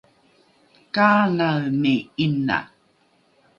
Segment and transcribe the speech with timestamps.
[0.93, 1.95] kaanaeni
[2.25, 2.57] ’ina?